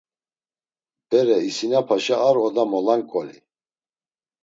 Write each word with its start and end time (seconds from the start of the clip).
Bere, 1.09 1.35
isinapaşa 1.49 2.15
ar 2.27 2.35
oda 2.45 2.63
molanǩoli. 2.71 3.37